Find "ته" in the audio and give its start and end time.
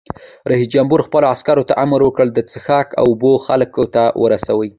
1.69-1.73, 3.93-4.03